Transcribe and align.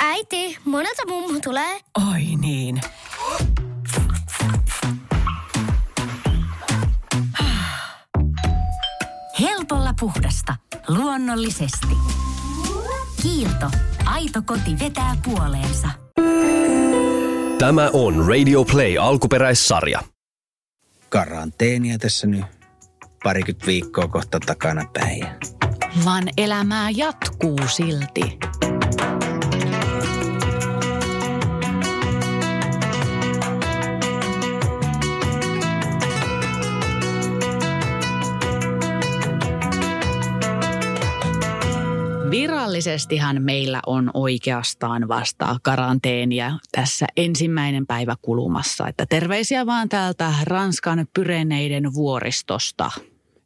Äiti, 0.00 0.58
monelta 0.64 1.02
mummu 1.08 1.40
tulee? 1.40 1.80
Oi 2.12 2.22
niin. 2.40 2.80
Helpolla 9.40 9.94
puhdasta. 10.00 10.56
Luonnollisesti. 10.88 11.96
Kiilto. 13.22 13.70
Aito 14.04 14.42
koti 14.46 14.78
vetää 14.80 15.16
puoleensa. 15.24 15.88
Tämä 17.58 17.90
on 17.92 18.26
Radio 18.28 18.64
Play 18.64 18.98
alkuperäissarja. 18.98 20.00
Karanteenia 21.08 21.98
tässä 21.98 22.26
nyt 22.26 22.44
parikymmentä 23.24 23.66
viikkoa 23.66 24.08
kohta 24.08 24.40
takana 24.40 24.84
päin. 24.92 25.26
Vaan 26.04 26.24
elämää 26.36 26.90
jatkuu 26.90 27.58
silti. 27.66 28.38
Virallisestihan 42.30 43.42
meillä 43.42 43.80
on 43.86 44.10
oikeastaan 44.14 45.08
vasta 45.08 45.56
karanteenia 45.62 46.58
tässä 46.72 47.06
ensimmäinen 47.16 47.86
päivä 47.86 48.16
kulumassa. 48.22 48.88
Että 48.88 49.06
terveisiä 49.06 49.66
vaan 49.66 49.88
täältä 49.88 50.32
Ranskan 50.44 51.06
Pyreneiden 51.14 51.94
vuoristosta. 51.94 52.90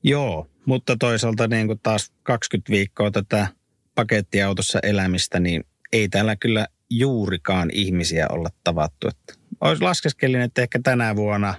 Joo, 0.03 0.47
mutta 0.69 0.97
toisaalta 0.97 1.49
niin 1.49 1.67
kuin 1.67 1.81
taas 1.83 2.13
20 2.23 2.73
viikkoa 2.73 3.11
tätä 3.11 3.49
pakettiautossa 3.95 4.79
elämistä, 4.83 5.41
niin 5.41 5.65
ei 5.93 6.09
täällä 6.09 6.37
kyllä 6.37 6.67
juurikaan 6.91 7.71
ihmisiä 7.73 8.27
olla 8.31 8.49
tavattu. 8.65 9.09
Että 9.09 9.35
olisi 9.61 9.83
laskeskelin, 9.83 10.41
että 10.41 10.63
ehkä 10.63 10.81
tänä 10.83 11.17
vuonna 11.17 11.55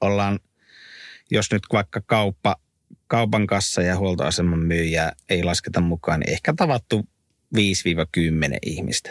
ollaan, 0.00 0.38
jos 1.30 1.52
nyt 1.52 1.62
vaikka 1.72 2.00
kauppa 2.06 2.56
kaupan 3.06 3.46
kassa 3.46 3.82
ja 3.82 3.96
huoltoaseman 3.96 4.58
myyjää 4.58 5.12
ei 5.28 5.42
lasketa 5.42 5.80
mukaan, 5.80 6.20
niin 6.20 6.30
ehkä 6.30 6.54
tavattu 6.56 7.08
5-10 7.56 7.60
ihmistä. 8.66 9.10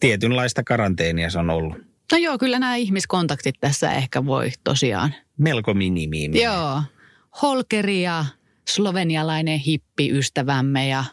Tietynlaista 0.00 0.64
karanteenia 0.64 1.30
se 1.30 1.38
on 1.38 1.50
ollut. 1.50 1.76
No 2.12 2.18
joo, 2.18 2.38
kyllä 2.38 2.58
nämä 2.58 2.76
ihmiskontaktit 2.76 3.54
tässä 3.60 3.92
ehkä 3.92 4.26
voi 4.26 4.50
tosiaan. 4.64 5.14
Melko 5.38 5.74
minimiin. 5.74 6.42
Joo. 6.42 6.82
Holkeri 7.42 8.02
ja 8.02 8.24
slovenialainen 8.68 9.58
hippi-ystävämme 9.58 10.88
ja 10.88 11.04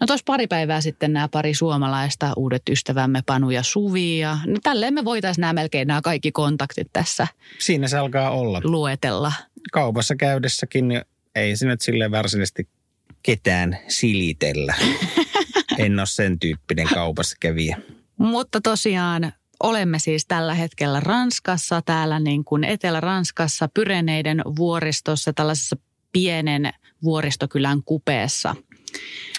No 0.00 0.06
tuossa 0.06 0.24
pari 0.26 0.46
päivää 0.46 0.80
sitten 0.80 1.12
nämä 1.12 1.28
pari 1.28 1.54
suomalaista 1.54 2.32
uudet 2.36 2.62
ystävämme 2.70 3.22
Panu 3.26 3.50
ja 3.50 3.62
Suvi 3.62 4.18
ja 4.18 4.38
no 4.46 4.56
tälleen 4.62 4.94
me 4.94 5.04
voitaisiin 5.04 5.40
nämä 5.40 5.52
melkein 5.52 5.88
nämä 5.88 6.02
kaikki 6.02 6.32
kontaktit 6.32 6.88
tässä 6.92 7.26
Siinä 7.58 7.88
se 7.88 7.98
alkaa 7.98 8.30
olla. 8.30 8.60
luetella. 8.64 9.32
Kaupassa 9.72 10.16
käydessäkin 10.16 11.02
ei 11.34 11.56
se 11.56 11.66
nyt 11.66 11.80
sille 11.80 12.10
varsinaisesti 12.10 12.68
ketään 13.22 13.78
silitellä. 13.88 14.74
en 15.78 15.98
ole 15.98 16.06
sen 16.06 16.38
tyyppinen 16.38 16.88
kaupassa 16.94 17.36
kävijä. 17.40 17.78
Mutta 18.16 18.60
tosiaan 18.60 19.32
olemme 19.62 19.98
siis 19.98 20.26
tällä 20.26 20.54
hetkellä 20.54 21.00
Ranskassa, 21.00 21.82
täällä 21.82 22.20
niin 22.20 22.44
kuin 22.44 22.64
Etelä-Ranskassa, 22.64 23.68
Pyreneiden 23.74 24.42
vuoristossa, 24.56 25.32
tällaisessa 25.32 25.76
pienen 26.12 26.72
vuoristokylän 27.04 27.82
kupeessa. 27.82 28.56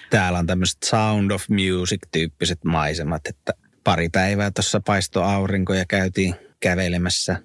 Täällä 0.10 0.40
on 0.40 0.48
tämmöiset 0.48 0.78
Sound 0.86 1.32
of 1.32 1.44
Music-tyyppiset 1.50 2.64
maisemat, 2.66 3.28
että 3.28 3.54
pari 3.84 4.10
päivää 4.10 4.52
tuossa 4.52 4.82
paisto 4.86 5.24
aurinko 5.24 5.74
ja 5.74 5.86
käytiin 5.86 6.36
kävelemässä 6.60 7.42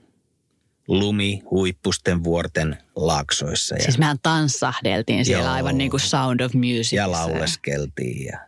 lumi 0.89 1.43
huippusten 1.51 2.25
vuorten 2.25 2.79
laaksoissa. 2.97 3.75
Ja, 3.75 3.83
Siis 3.83 3.99
mehän 3.99 4.19
tanssahdeltiin 4.23 5.25
siellä 5.25 5.45
Joo. 5.45 5.55
aivan 5.55 5.79
niin 5.79 5.91
kuin 5.91 6.01
Sound 6.01 6.41
of 6.41 6.55
Music. 6.55 6.93
ja 6.93 7.11
lauleskeltiin 7.11 8.27
ja 8.27 8.39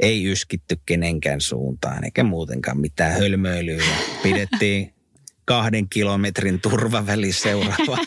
ei 0.00 0.32
yskitty 0.32 0.80
kenenkään 0.86 1.40
suuntaan 1.40 2.04
eikä 2.04 2.24
muutenkaan 2.24 2.80
mitään 2.80 3.12
hölmöilyä. 3.12 3.82
Pidettiin 4.22 4.94
kahden 5.44 5.88
kilometrin 5.88 6.60
turvaväli 6.60 7.32
seuraava, 7.32 7.98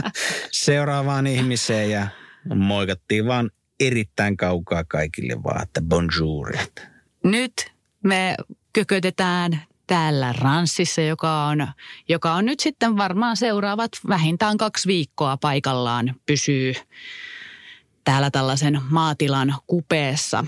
seuraavaan 0.50 1.26
ihmiseen 1.26 1.90
ja 1.90 2.08
moikattiin 2.54 3.26
vaan 3.26 3.50
erittäin 3.80 4.36
kaukaa 4.36 4.84
kaikille 4.84 5.42
vaan, 5.42 5.62
että 5.62 5.82
bonjour. 5.82 6.56
Nyt 7.24 7.52
me 8.04 8.34
kökötetään 8.72 9.62
täällä 9.86 10.32
Ranssissa, 10.32 11.00
joka 11.00 11.44
on, 11.46 11.68
joka 12.08 12.32
on 12.34 12.44
nyt 12.44 12.60
sitten 12.60 12.96
varmaan 12.96 13.36
seuraavat 13.36 13.90
vähintään 14.08 14.56
kaksi 14.56 14.88
viikkoa 14.88 15.36
paikallaan 15.36 16.14
pysyy 16.26 16.74
täällä 18.04 18.30
tällaisen 18.30 18.80
maatilan 18.90 19.54
kupeessa, 19.66 20.44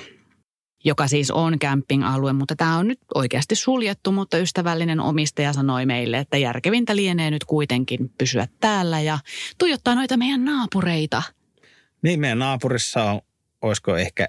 joka 0.85 1.09
siis 1.09 1.31
on 1.31 1.59
camping-alue, 1.59 2.33
mutta 2.33 2.57
tämä 2.57 2.79
on 2.79 2.89
nyt 2.89 3.01
oikeasti 3.15 3.55
suljettu, 3.55 4.13
mutta 4.13 4.39
ystävällinen 4.39 5.01
omistaja 5.01 5.53
sanoi 5.53 5.87
meille, 5.87 6.19
että 6.19 6.37
järkevintä 6.37 6.97
lienee 6.97 7.31
nyt 7.31 7.45
kuitenkin 7.45 8.11
pysyä 8.19 8.49
täällä 8.61 9.01
ja 9.01 9.19
tuijottaa 9.59 9.95
noita 9.95 10.17
meidän 10.17 10.45
naapureita. 10.45 11.23
Niin 12.03 12.21
meidän 12.21 12.39
naapurissa 12.39 13.05
on, 13.05 13.21
olisiko 13.63 13.97
ehkä 13.97 14.29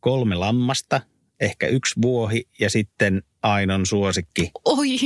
kolme 0.00 0.34
lammasta, 0.34 1.00
ehkä 1.40 1.66
yksi 1.66 1.94
vuohi 2.02 2.48
ja 2.60 2.70
sitten 2.70 3.22
Ainon 3.42 3.86
suosikki, 3.86 4.50
Oi, 4.64 4.96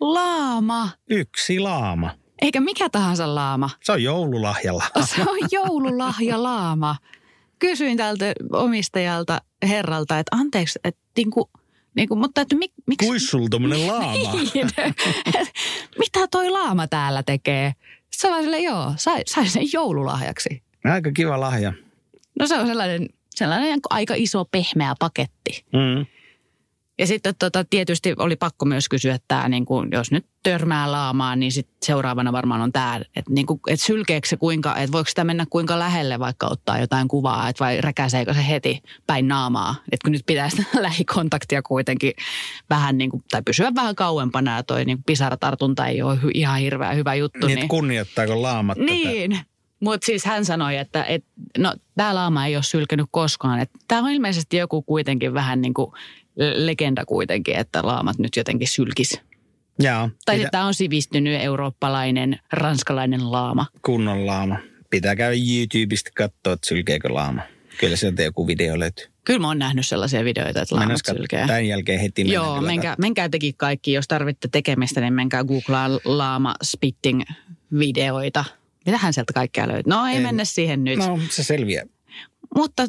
laama! 0.00 0.90
yksi 1.10 1.58
laama. 1.58 2.10
Eikä 2.42 2.60
mikä 2.60 2.88
tahansa 2.88 3.34
laama. 3.34 3.70
Se 3.84 3.92
on 3.92 4.02
joululahjalla. 4.02 4.84
Se 5.16 5.22
on 5.22 5.38
joululahja 5.52 6.42
laama. 6.42 6.96
Kysyin 7.58 7.96
tältä 7.96 8.32
omistajalta 8.52 9.40
herralta, 9.68 10.18
että 10.18 10.36
anteeksi, 10.36 10.78
että 10.84 11.00
niinku, 11.16 11.50
niinku, 11.94 12.16
mutta 12.16 12.40
että 12.40 12.56
mik, 12.56 12.72
miksi... 12.86 13.06
Kuis 13.06 13.30
sulla 13.30 13.48
tommonen 13.50 13.86
laama? 13.86 14.32
Niin, 14.54 14.70
et 15.26 15.48
mitä 15.98 16.28
toi 16.30 16.50
laama 16.50 16.86
täällä 16.86 17.22
tekee? 17.22 17.72
Vaan 18.22 18.42
silleen, 18.42 18.62
joo, 18.62 18.92
sai, 18.96 19.22
sai 19.26 19.48
sen 19.48 19.72
joululahjaksi. 19.72 20.62
Aika 20.84 21.12
kiva 21.12 21.40
lahja. 21.40 21.72
No 22.38 22.46
se 22.46 22.54
on 22.54 22.66
sellainen, 22.66 23.08
sellainen 23.30 23.80
aika 23.90 24.14
iso 24.16 24.44
pehmeä 24.44 24.94
paketti. 24.98 25.64
Mm. 25.72 26.06
Ja 26.98 27.06
sitten 27.06 27.34
tota, 27.38 27.64
tietysti 27.64 28.14
oli 28.18 28.36
pakko 28.36 28.64
myös 28.64 28.88
kysyä, 28.88 29.14
että 29.14 29.24
tää, 29.28 29.48
niin 29.48 29.64
kuin, 29.64 29.88
jos 29.92 30.10
nyt 30.10 30.26
törmää 30.42 30.92
laamaan, 30.92 31.40
niin 31.40 31.52
sit 31.52 31.68
seuraavana 31.82 32.32
varmaan 32.32 32.60
on 32.60 32.72
tämä, 32.72 33.00
että, 33.16 33.32
niin 33.32 33.46
kuin, 33.46 33.60
että 33.68 33.86
sylkeekö 33.86 34.28
se 34.28 34.36
kuinka, 34.36 34.76
että 34.76 34.92
voiko 34.92 35.08
sitä 35.08 35.24
mennä 35.24 35.46
kuinka 35.50 35.78
lähelle 35.78 36.18
vaikka 36.18 36.46
ottaa 36.50 36.78
jotain 36.78 37.08
kuvaa, 37.08 37.48
että 37.48 37.64
vai 37.64 37.80
räkäseekö 37.80 38.34
se 38.34 38.48
heti 38.48 38.82
päin 39.06 39.28
naamaa. 39.28 39.74
Että 39.92 40.04
kun 40.04 40.12
nyt 40.12 40.26
pitäisi 40.26 40.66
lähikontaktia 40.80 41.62
kuitenkin 41.62 42.12
vähän 42.70 42.98
niin 42.98 43.10
kuin, 43.10 43.24
tai 43.30 43.42
pysyä 43.42 43.74
vähän 43.74 43.94
kauempana 43.94 44.56
ja 44.56 44.62
toi 44.62 44.84
niin 44.84 45.02
pisaratartunta 45.06 45.86
ei 45.86 46.02
ole 46.02 46.18
ihan 46.34 46.60
hirveän 46.60 46.96
hyvä 46.96 47.14
juttu. 47.14 47.46
Niin, 47.46 47.56
Niin, 47.56 47.68
kunnioittaako 47.68 48.42
laamat 48.42 48.78
tätä? 49.30 49.44
Mutta 49.80 50.06
siis 50.06 50.24
hän 50.24 50.44
sanoi, 50.44 50.76
että, 50.76 51.04
että 51.04 51.28
no 51.58 51.74
tämä 51.96 52.14
laama 52.14 52.46
ei 52.46 52.56
ole 52.56 52.62
sylkenyt 52.62 53.06
koskaan. 53.10 53.66
Tämä 53.88 54.02
on 54.02 54.10
ilmeisesti 54.10 54.56
joku 54.56 54.82
kuitenkin 54.82 55.34
vähän 55.34 55.60
niin 55.60 55.74
kuin 55.74 55.92
legenda 56.54 57.04
kuitenkin, 57.06 57.56
että 57.56 57.86
laamat 57.86 58.18
nyt 58.18 58.36
jotenkin 58.36 58.68
sylkis. 58.68 59.20
Joo, 59.78 60.08
Tai 60.24 60.36
pitä, 60.36 60.46
että 60.46 60.50
tämä 60.50 60.66
on 60.66 60.74
sivistynyt 60.74 61.40
eurooppalainen, 61.42 62.38
ranskalainen 62.52 63.32
laama. 63.32 63.66
kunnon 63.82 64.26
laama. 64.26 64.56
Pitää 64.90 65.16
käydä 65.16 65.36
YouTubesta 65.52 66.10
katsoa, 66.14 66.52
että 66.52 66.68
sylkeekö 66.68 67.14
laama. 67.14 67.42
Kyllä 67.80 67.96
sieltä 67.96 68.22
joku 68.22 68.46
video 68.46 68.78
löytyy. 68.78 69.06
Kyllä 69.24 69.40
mä 69.40 69.46
oon 69.46 69.58
nähnyt 69.58 69.86
sellaisia 69.86 70.24
videoita, 70.24 70.62
että 70.62 70.74
laamat 70.74 70.88
Mennäis 70.88 71.02
kat- 71.08 71.16
sylkee. 71.16 71.46
Tämän 71.46 71.66
jälkeen 71.66 72.00
heti 72.00 72.24
mennään 72.24 72.44
Joo, 72.44 72.60
menkää, 72.60 72.94
menkää 72.98 73.28
tekin 73.28 73.54
kaikki. 73.56 73.92
Jos 73.92 74.08
tarvitte 74.08 74.48
tekemistä, 74.52 75.00
niin 75.00 75.12
menkää 75.12 75.44
googlaa 75.44 75.88
laama 76.04 76.54
spitting 76.64 77.22
videoita. 77.78 78.44
Mitähän 78.88 79.12
sieltä 79.12 79.32
kaikkea 79.32 79.68
löytyy? 79.68 79.90
No 79.90 80.06
ei 80.06 80.16
En- 80.16 80.22
mennä 80.22 80.44
siihen 80.44 80.84
nyt. 80.84 80.98
No, 80.98 81.18
se 81.30 81.44
selviää. 81.44 81.84
Mutta 82.54 82.86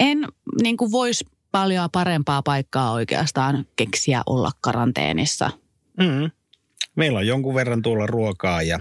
en 0.00 0.24
niin 0.62 0.76
kuin 0.76 0.92
voisi 0.92 1.24
paljon 1.52 1.88
parempaa 1.92 2.42
paikkaa 2.42 2.92
oikeastaan 2.92 3.66
keksiä 3.76 4.22
olla 4.26 4.50
karanteenissa. 4.60 5.50
Mm. 5.98 6.30
Meillä 6.96 7.18
on 7.18 7.26
jonkun 7.26 7.54
verran 7.54 7.82
tuolla 7.82 8.06
ruokaa 8.06 8.62
ja, 8.62 8.80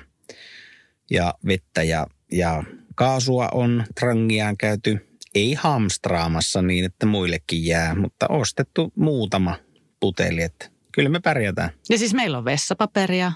ja 1.11 1.33
vettä 1.45 1.83
ja, 1.83 2.07
ja 2.31 2.63
kaasua 2.95 3.49
on 3.53 3.83
trangiaan 3.99 4.57
käyty. 4.57 5.07
Ei 5.35 5.53
hamstraamassa 5.53 6.61
niin, 6.61 6.85
että 6.85 7.05
muillekin 7.05 7.65
jää, 7.65 7.95
mutta 7.95 8.25
ostettu 8.29 8.93
muutama 8.95 9.55
puteli, 9.99 10.41
että 10.41 10.69
kyllä 10.91 11.09
me 11.09 11.19
pärjätään. 11.19 11.69
Ja 11.89 11.97
siis 11.97 12.13
meillä 12.13 12.37
on 12.37 12.45
vessapaperia. 12.45 13.31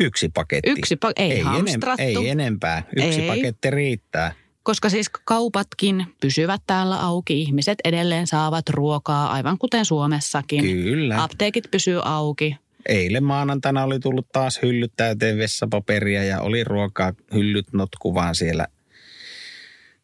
Yksi 0.00 0.28
paketti. 0.34 0.70
Yksi 0.70 0.94
pa- 0.94 1.12
ei, 1.16 1.32
ei, 1.32 1.40
hamstrattu. 1.40 2.02
ei 2.02 2.28
enempää. 2.28 2.82
Yksi 2.96 3.20
Ei. 3.20 3.28
paketti 3.28 3.70
riittää. 3.70 4.32
koska 4.62 4.88
siis 4.88 5.10
kaupatkin 5.24 6.06
pysyvät 6.20 6.62
täällä 6.66 7.00
auki. 7.00 7.40
Ihmiset 7.42 7.78
edelleen 7.84 8.26
saavat 8.26 8.68
ruokaa, 8.68 9.32
aivan 9.32 9.58
kuten 9.58 9.84
Suomessakin. 9.84 10.62
Kyllä. 10.64 11.22
Apteekit 11.22 11.70
pysyy 11.70 12.00
auki. 12.04 12.56
Eilen 12.88 13.24
maanantaina 13.24 13.84
oli 13.84 14.00
tullut 14.00 14.26
taas 14.32 14.62
hyllyt 14.62 14.92
täyteen 14.96 15.38
vessapaperia 15.38 16.24
ja 16.24 16.40
oli 16.40 16.64
ruokaa 16.64 17.12
hyllyt 17.34 17.66
notkuvaan 17.72 18.34
siellä. 18.34 18.66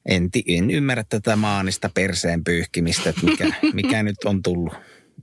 En, 0.09 0.29
en 0.47 0.71
ymmärrä 0.71 1.05
tätä 1.09 1.37
maanista 1.37 1.91
perseen 1.95 2.45
pyyhkimistä, 2.45 3.11
että 3.11 3.27
mikä, 3.27 3.47
mikä 3.73 4.03
nyt 4.03 4.25
on 4.25 4.43
tullut. 4.43 4.75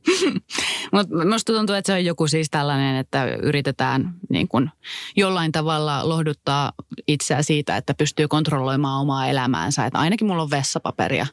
Mutta 0.94 1.26
musta 1.26 1.54
tuntuu, 1.54 1.76
että 1.76 1.88
se 1.92 1.98
on 1.98 2.06
joku 2.06 2.28
siis 2.28 2.50
tällainen, 2.50 2.96
että 2.96 3.26
yritetään 3.26 4.14
niin 4.30 4.48
kun 4.48 4.70
jollain 5.16 5.52
tavalla 5.52 6.10
lohduttaa 6.10 6.74
itseä 7.08 7.42
siitä, 7.42 7.78
että 7.78 7.94
pystyy 7.94 8.28
kontrolloimaan 8.28 9.02
omaa 9.02 9.28
elämäänsä. 9.28 9.86
Että 9.86 10.00
ainakin 10.00 10.28
mulla 10.28 10.44
on 10.44 10.52
vessapaperia. 10.52 11.28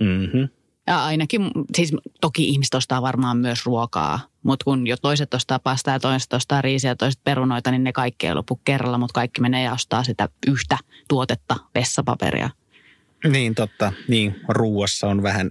Mm-hmm. 0.00 0.48
Ja 0.86 1.04
ainakin, 1.04 1.50
siis 1.76 1.92
toki 2.20 2.48
ihmiset 2.48 2.74
ostaa 2.74 3.02
varmaan 3.02 3.36
myös 3.36 3.66
ruokaa, 3.66 4.20
mutta 4.42 4.64
kun 4.64 4.86
jo 4.86 4.96
toiset 4.96 5.34
ostaa 5.34 5.58
pastaa 5.58 5.94
ja 5.94 6.00
toiset 6.00 6.32
ostaa 6.32 6.62
riisiä 6.62 6.90
ja 6.90 6.96
toiset 6.96 7.24
perunoita, 7.24 7.70
niin 7.70 7.84
ne 7.84 7.92
kaikki 7.92 8.26
ei 8.26 8.34
lopu 8.34 8.60
kerralla, 8.64 8.98
mutta 8.98 9.12
kaikki 9.12 9.40
menee 9.40 9.62
ja 9.62 9.72
ostaa 9.72 10.04
sitä 10.04 10.28
yhtä 10.46 10.78
tuotetta, 11.08 11.56
vessapaperia. 11.74 12.50
Niin 13.28 13.54
totta, 13.54 13.92
niin 14.08 14.40
ruuassa 14.48 15.06
on 15.06 15.22
vähän 15.22 15.50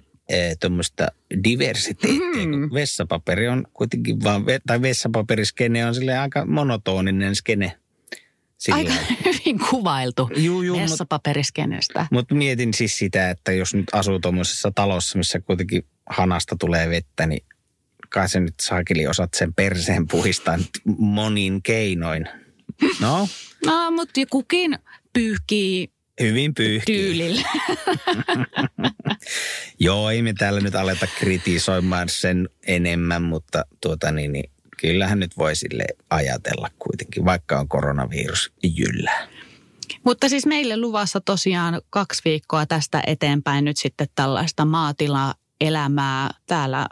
tuommoista 0.59 1.07
diversiteettiä, 1.43 2.45
Mm. 2.45 2.51
kun 2.51 2.73
vessapaperi 2.73 3.47
on 3.47 3.65
kuitenkin 3.73 4.23
vaan, 4.23 4.43
tai 4.67 4.81
vessapaperiskene 4.81 5.85
on 5.85 5.95
sille 5.95 6.17
aika 6.17 6.45
monotoninen 6.45 7.35
skene. 7.35 7.77
Sillä 8.57 8.77
Aika 8.77 8.93
hyvin 9.25 9.59
kuvailtu 9.69 10.29
Juu, 10.35 10.61
juu, 10.61 10.77
mut- 10.77 10.81
vessapaperiskenestä. 10.83 12.07
Mutta 12.11 12.35
mietin 12.35 12.73
siis 12.73 12.97
sitä, 12.97 13.29
että 13.29 13.51
jos 13.51 13.73
nyt 13.73 13.85
asuu 13.91 14.19
tuommoisessa 14.19 14.71
talossa, 14.75 15.17
missä 15.17 15.39
kuitenkin 15.39 15.85
hanasta 16.09 16.55
tulee 16.59 16.89
vettä, 16.89 17.27
niin 17.27 17.45
kai 18.09 18.29
se 18.29 18.39
nyt 18.39 18.53
saakeli 18.61 19.07
osaat 19.07 19.33
sen 19.33 19.53
perseen 19.53 20.07
puhistaa 20.07 20.57
monin 20.97 21.63
keinoin. 21.63 22.25
No, 22.99 23.27
No, 23.65 23.91
mutta 23.91 24.21
kukin 24.29 24.79
pyyhkii 25.13 25.92
hyvin 26.21 26.53
pyyhkii. 26.55 26.95
tyylillä. 26.97 27.47
Joo, 29.79 30.09
ei 30.09 30.21
me 30.21 30.33
täällä 30.33 30.61
nyt 30.61 30.75
aleta 30.75 31.07
kritisoimaan 31.19 32.09
sen 32.09 32.49
enemmän, 32.67 33.21
mutta 33.21 33.65
tuota 33.81 34.11
niin, 34.11 34.31
niin 34.33 34.51
kyllähän 34.77 35.19
nyt 35.19 35.37
voi 35.37 35.55
sille 35.55 35.85
ajatella 36.09 36.69
kuitenkin, 36.79 37.25
vaikka 37.25 37.59
on 37.59 37.67
koronavirus 37.67 38.51
jyllää. 38.63 39.27
Mutta 40.05 40.29
siis 40.29 40.45
meille 40.45 40.77
luvassa 40.77 41.21
tosiaan 41.21 41.81
kaksi 41.89 42.21
viikkoa 42.25 42.65
tästä 42.65 43.03
eteenpäin 43.07 43.65
nyt 43.65 43.77
sitten 43.77 44.07
tällaista 44.15 44.65
maatilaelämää 44.65 46.29
täällä. 46.47 46.87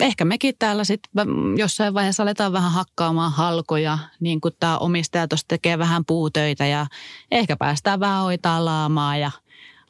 Ehkä 0.00 0.24
mekin 0.24 0.54
täällä 0.58 0.84
sitten 0.84 1.26
jossain 1.56 1.94
vaiheessa 1.94 2.22
aletaan 2.22 2.52
vähän 2.52 2.72
hakkaamaan 2.72 3.32
halkoja, 3.32 3.98
niin 4.20 4.40
kuin 4.40 4.54
tämä 4.60 4.78
omistaja 4.78 5.28
tuossa 5.28 5.48
tekee 5.48 5.78
vähän 5.78 6.04
puutöitä 6.04 6.66
ja 6.66 6.86
ehkä 7.30 7.56
päästään 7.56 8.00
vähän 8.00 8.22
hoitaa 8.22 8.64
laamaa 8.64 9.16
ja 9.16 9.30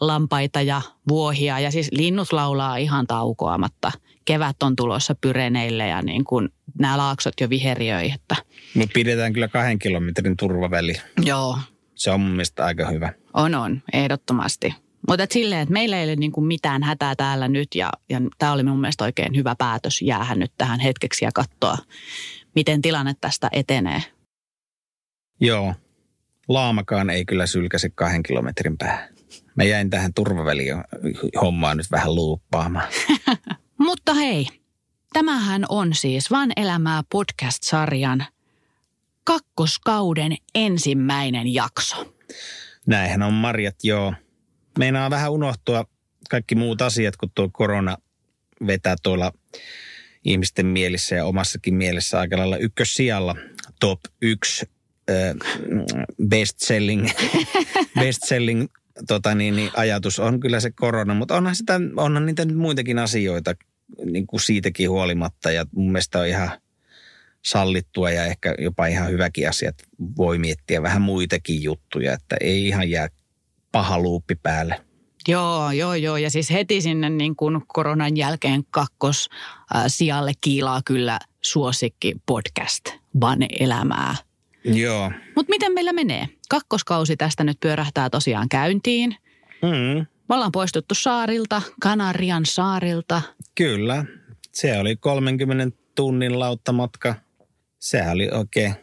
lampaita 0.01 0.63
ja 0.63 0.83
vuohia. 1.09 1.61
Ja 1.61 1.71
siis 1.71 1.89
linnut 1.93 2.33
laulaa 2.33 2.77
ihan 2.77 3.07
taukoamatta. 3.07 3.93
Kevät 4.25 4.63
on 4.63 4.77
tulossa 4.77 5.15
pyreneille 5.21 5.87
ja 5.87 6.03
niin 6.03 6.25
kuin 6.25 6.49
nämä 6.79 6.99
laaksot 6.99 7.35
jo 7.41 7.51
viheriöi. 7.51 8.11
Että 8.15 8.37
Mutta 8.75 8.93
pidetään 8.95 9.33
kyllä 9.33 9.49
kahden 9.49 9.79
kilometrin 9.79 10.37
turvaväli. 10.37 10.95
joo, 11.23 11.59
Se 11.95 12.11
on 12.11 12.21
mun 12.21 12.31
mielestä 12.31 12.65
aika 12.65 12.91
hyvä. 12.91 13.13
On, 13.35 13.55
on, 13.55 13.83
ehdottomasti. 13.93 14.75
Mutta 15.09 15.27
silleen, 15.31 15.61
että 15.61 15.73
meillä 15.73 15.99
ei 15.99 16.05
ole 16.05 16.17
niinku 16.17 16.41
mitään 16.41 16.83
hätää 16.83 17.15
täällä 17.17 17.49
nyt 17.49 17.75
ja, 17.75 17.91
ja 18.11 18.21
tämä 18.39 18.53
oli 18.53 18.63
mun 18.63 18.81
mielestä 18.81 19.05
oikein 19.05 19.37
hyvä 19.37 19.55
päätös 19.59 20.03
jäähän 20.03 20.39
nyt 20.39 20.53
tähän 20.59 20.81
hetkeksi 20.81 21.25
ja 21.25 21.31
katsoa, 21.35 21.79
miten 22.55 22.83
tilanne 22.83 23.15
tästä 23.21 23.49
etenee. 23.53 24.03
Joo, 25.41 25.75
laamakaan 26.49 27.11
ei 27.11 27.25
kyllä 27.25 27.47
sylkäse 27.47 27.89
kahden 27.89 28.23
kilometrin 28.23 28.79
päähän. 28.79 29.09
Mä 29.57 29.65
jäin 29.65 29.91
tähän 29.91 30.15
turvaväliin 30.15 30.77
hommaan 31.41 31.77
nyt 31.77 31.91
vähän 31.91 32.15
luuppaamaan. 32.15 32.89
Mutta 33.79 34.15
hei, 34.15 34.47
tämähän 35.13 35.65
on 35.69 35.95
siis 35.95 36.31
Van 36.31 36.53
elämää 36.57 37.03
podcast-sarjan 37.13 38.27
kakkoskauden 39.25 40.37
ensimmäinen 40.55 41.55
jakso. 41.55 42.15
Näinhän 42.87 43.23
on 43.23 43.33
Marjat, 43.33 43.77
joo. 43.83 44.15
Meinaa 44.79 45.11
vähän 45.11 45.33
unohtua 45.33 45.85
kaikki 46.31 46.55
muut 46.55 46.83
asiat, 46.83 47.17
kun 47.17 47.31
tuo 47.35 47.49
korona 47.53 47.97
vetää 48.67 48.97
tuolla 49.03 49.33
ihmisten 50.25 50.67
mielissä 50.67 51.15
ja 51.15 51.25
omassakin 51.25 51.75
mielessä 51.75 52.21
aika 52.21 52.39
lailla 52.39 52.57
ykkössijalla. 52.57 53.37
Top 53.81 54.01
yksi 54.23 54.67
äh, 55.11 55.37
best 56.29 56.59
selling, 56.59 57.09
best 58.01 58.23
selling 58.25 58.67
tota 59.07 59.35
niin, 59.35 59.57
niin 59.57 59.71
ajatus 59.77 60.19
on 60.19 60.41
kyllä 60.41 60.61
se 60.61 60.71
korona, 60.71 61.15
mutta 61.15 61.37
onhan, 61.37 61.57
sitä, 61.57 61.81
onhan 61.97 62.27
niitä 62.27 62.45
nyt 62.45 62.57
muitakin 62.57 62.99
asioita 62.99 63.55
niin 64.05 64.27
kuin 64.27 64.41
siitäkin 64.41 64.91
huolimatta 64.91 65.51
ja 65.51 65.67
mun 65.73 65.93
mielestä 65.93 66.19
on 66.19 66.27
ihan 66.27 66.51
sallittua 67.45 68.11
ja 68.11 68.25
ehkä 68.25 68.55
jopa 68.59 68.87
ihan 68.87 69.11
hyväkin 69.11 69.49
asia, 69.49 69.69
että 69.69 69.85
voi 70.17 70.39
miettiä 70.39 70.83
vähän 70.83 71.03
muitakin 71.03 71.63
juttuja, 71.63 72.13
että 72.13 72.37
ei 72.41 72.67
ihan 72.67 72.91
jää 72.91 73.09
paha 73.73 73.99
luuppi 73.99 74.35
päälle. 74.35 74.81
Joo, 75.29 75.71
joo, 75.71 75.95
joo. 75.95 76.17
Ja 76.17 76.31
siis 76.31 76.51
heti 76.51 76.81
sinne 76.81 77.11
niin 77.11 77.37
kuin 77.37 77.63
koronan 77.67 78.17
jälkeen 78.17 78.63
kakkos 78.71 79.29
äh, 79.77 79.85
sijalle 79.87 80.33
kiilaa 80.41 80.81
kyllä 80.85 81.19
suosikki 81.41 82.15
podcast 82.27 82.85
Van 83.21 83.39
elämää. 83.61 84.15
Joo. 84.65 85.13
Mutta 85.37 85.51
miten 85.51 85.73
meillä 85.73 85.93
menee? 85.93 86.29
Kakkoskausi 86.49 87.17
tästä 87.17 87.45
nyt 87.45 87.61
pyörähtää 87.61 88.11
tosiaan 88.11 88.49
käyntiin. 88.49 89.17
Mm, 89.63 90.07
Me 90.29 90.35
ollaan 90.35 90.53
poistuttu 90.53 90.95
saarilta, 90.95 91.63
Kanarian 91.83 92.47
saarilta. 92.47 93.23
kyllä. 93.55 94.05
Se 94.53 94.79
oli 94.79 94.97
30 94.97 95.77
tunnin 95.95 96.39
lauttamatka. 96.39 97.15
Sehän 97.79 98.13
oli 98.15 98.29
oikein 98.31 98.75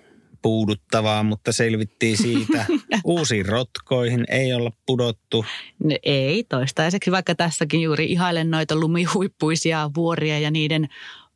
puuduttavaa, 0.46 1.24
mutta 1.24 1.52
selvittiin 1.52 2.18
siitä. 2.18 2.66
Uusiin 3.04 3.46
rotkoihin 3.46 4.26
ei 4.30 4.54
olla 4.54 4.72
pudottu. 4.86 5.46
Ne 5.84 6.00
ei 6.04 6.44
toistaiseksi, 6.44 7.12
vaikka 7.12 7.36
tässäkin 7.36 7.82
juuri 7.82 8.06
ihailen 8.06 8.52
noita 8.52 8.76
lumihuippuisia 8.76 9.90
vuoria 9.96 10.40
ja 10.40 10.52
niiden 10.52 10.88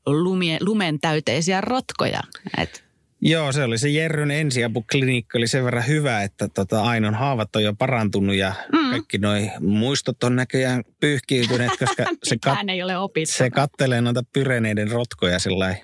lumie, 0.06 0.58
lumen 0.62 1.00
täyteisiä 1.00 1.62
rotkoja. 1.62 2.20
Et 2.58 2.84
Joo, 3.22 3.52
se 3.52 3.64
oli 3.64 3.78
se 3.78 3.90
Jerryn 3.90 4.32
ensiapuklinikka 4.32 5.38
oli 5.38 5.48
sen 5.48 5.66
verran 5.66 5.88
hyvä, 5.88 6.24
että 6.24 6.48
tota 6.48 6.82
Ainon 6.82 7.16
haavat 7.16 7.56
on 7.56 7.64
jo 7.64 7.74
parantunut 7.74 8.36
ja 8.36 8.54
mm. 8.72 8.90
kaikki 8.90 9.18
noi 9.18 9.52
muistot 9.60 10.24
on 10.24 10.36
näköjään 10.36 10.84
pyyhkiytyneet, 11.00 11.72
koska 11.80 12.04
se, 12.24 12.38
kat, 12.44 12.58
ei 12.68 12.84
ole 12.84 12.98
opittu. 12.98 13.34
se 13.34 13.50
kattelee 13.50 14.02
noita 14.02 14.24
pyreneiden 14.34 14.92
rotkoja 14.92 15.40
sillä 15.40 15.76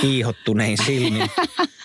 kiihottunein 0.00 0.78
silmin. 0.86 1.30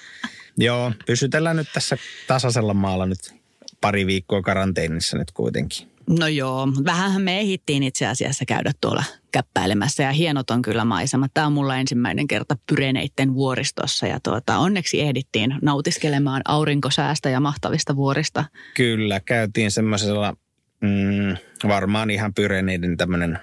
Joo, 0.58 0.92
pysytellään 1.06 1.56
nyt 1.56 1.68
tässä 1.74 1.98
tasaisella 2.28 2.74
maalla 2.74 3.06
nyt 3.06 3.34
pari 3.82 4.08
viikkoa 4.08 4.42
karanteenissa 4.42 5.18
nyt 5.18 5.32
kuitenkin. 5.32 5.88
No 6.10 6.28
joo, 6.28 6.68
vähänhän 6.86 7.22
me 7.22 7.40
ehdittiin 7.40 7.84
itse 7.84 8.08
asiassa 8.08 8.46
käydä 8.46 8.72
tuolla 8.82 9.04
käppäilemässä 9.32 10.04
ja 10.04 10.12
hienot 10.12 10.50
on 10.50 10.62
kyllä 10.62 10.86
maisemat. 10.86 11.32
Tämä 11.34 11.48
on 11.48 11.54
mulla 11.54 11.78
ensimmäinen 11.78 12.28
kerta 12.28 12.58
Pyreneitten 12.68 13.34
vuoristossa 13.34 14.08
ja 14.08 14.20
tuota, 14.20 14.58
onneksi 14.58 15.02
ehdittiin 15.02 15.56
nautiskelemaan 15.62 16.42
aurinkosäästä 16.46 17.30
ja 17.30 17.40
mahtavista 17.40 17.96
vuorista. 17.96 18.46
Kyllä, 18.74 19.20
käytiin 19.20 19.72
semmoisella 19.72 20.34
mm, 20.82 21.38
varmaan 21.68 22.10
ihan 22.10 22.34
pyreneiden 22.34 22.98
tämmöinen 22.98 23.40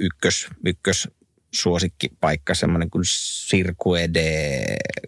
ykkös, 0.00 0.48
ykkös 0.66 1.08
suosikkipaikka, 1.54 2.54
semmoinen 2.54 2.90
kuin 2.90 3.04
Cirque 3.48 4.08
de... 4.14 4.60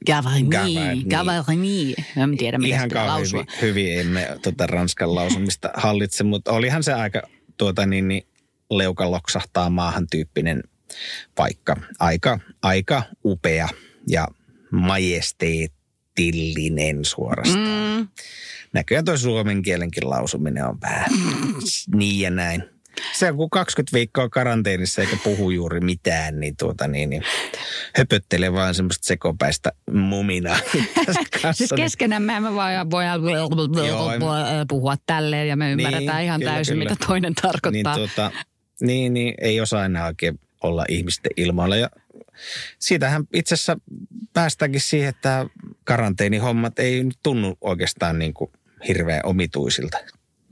Gavarni, 0.07 0.49
Gavarni. 0.49 1.05
Gavarni. 1.05 1.95
En 2.17 2.37
tiedä, 2.37 2.59
miten 2.59 2.75
Ihan 2.77 2.89
kauhean 2.89 3.15
lausua. 3.15 3.45
hyvin, 3.63 3.63
hyvin 3.63 4.01
emme 4.01 4.29
tota 4.43 4.67
ranskan 4.67 5.15
lausumista 5.15 5.71
hallitse, 5.75 6.25
mutta 6.25 6.53
olihan 6.53 6.83
se 6.83 6.93
aika 6.93 7.23
tuota 7.57 7.87
niin, 7.87 8.09
niin 8.09 8.27
leuka 8.71 9.11
loksahtaa 9.11 9.71
maahan 9.71 10.07
tyyppinen 10.11 10.63
paikka. 11.35 11.77
Aika, 11.99 12.39
aika 12.63 13.03
upea 13.25 13.69
ja 14.09 14.29
majesteettillinen 14.71 17.05
suorastaan. 17.05 17.99
Mm, 17.99 18.09
Näköjään 18.73 19.05
tuo 19.05 19.17
suomen 19.17 19.63
kielenkin 19.63 20.11
lausuminen 20.11 20.67
on 20.67 20.81
vähän 20.81 21.11
niin 21.97 22.21
ja 22.21 22.31
näin. 22.31 22.74
Se 23.13 23.31
on 23.31 23.37
kun 23.37 23.51
20 23.51 23.95
viikkoa 23.95 24.29
karanteenissa 24.29 25.03
eikä 25.03 25.17
puhu 25.25 25.51
juuri 25.51 25.81
mitään, 25.81 26.41
niin, 26.41 26.57
tuota, 26.57 26.89
niin, 26.89 27.11
niin 27.11 27.23
höpöttelee 27.97 28.53
vaan 28.53 28.75
semmoista 28.75 29.07
sekopäistä 29.07 29.73
muminaa. 29.93 30.59
siis 31.53 31.73
keskenämme 31.77 32.41
me 32.41 32.55
vaan 32.55 32.91
voidaan 32.91 33.21
puhua 34.69 34.97
tälleen 35.07 35.49
ja 35.49 35.57
me 35.57 35.73
ymmärretään 35.73 36.17
niin, 36.17 36.27
ihan 36.27 36.41
kyllä, 36.41 36.53
täysin, 36.53 36.75
kyllä. 36.75 36.91
mitä 36.91 37.07
toinen 37.07 37.35
tarkoittaa. 37.35 37.97
Niin, 37.97 38.11
tuota, 38.15 38.31
niin, 38.81 39.15
niin 39.15 39.35
ei 39.41 39.61
osaa 39.61 39.85
enää 39.85 40.07
oikein 40.07 40.41
olla 40.63 40.85
ihmisten 40.89 41.33
ilmoilla. 41.37 41.77
Ja 41.77 41.91
siitähän 42.79 43.25
itse 43.35 43.55
asiassa 43.55 43.77
päästäänkin 44.33 44.81
siihen, 44.81 45.09
että 45.09 45.47
karanteenihommat 45.85 46.79
ei 46.79 47.05
nyt 47.05 47.19
tunnu 47.23 47.59
oikeastaan 47.61 48.19
niin 48.19 48.35
kuin 48.35 48.51
hirveän 48.89 49.21
omituisilta. 49.25 49.99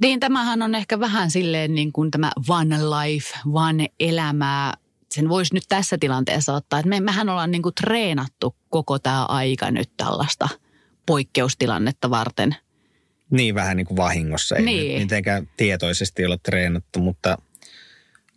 Niin, 0.03 0.21
tämähän 0.21 0.63
on 0.63 0.75
ehkä 0.75 1.01
vähän 1.01 1.31
silleen 1.31 1.75
niin 1.75 1.93
kuin 1.93 2.11
tämä 2.11 2.33
one 2.49 2.79
life, 2.79 3.35
one 3.53 3.87
elämää. 4.01 4.75
Sen 5.11 5.29
voisi 5.29 5.55
nyt 5.55 5.63
tässä 5.69 5.99
tilanteessa 6.01 6.55
ottaa, 6.55 6.79
että 6.79 6.89
me, 6.89 7.01
mehän 7.01 7.29
ollaan 7.29 7.51
niin 7.51 7.63
kuin 7.63 7.75
treenattu 7.75 8.57
koko 8.71 8.99
tämä 8.99 9.25
aika 9.25 9.71
nyt 9.71 9.91
tällaista 9.97 10.49
poikkeustilannetta 11.07 12.11
varten. 12.11 12.57
Niin, 13.31 13.55
vähän 13.55 13.77
niin 13.77 13.87
kuin 13.87 13.97
vahingossa. 13.97 14.57
Ei 14.57 14.65
niin. 14.65 15.03
mitenkään 15.03 15.49
tietoisesti 15.57 16.27
ole 16.27 16.39
treenattu, 16.43 17.01
mutta 17.01 17.39